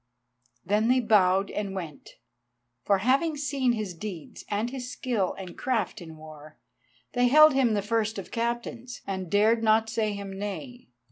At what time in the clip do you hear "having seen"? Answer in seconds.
3.05-3.73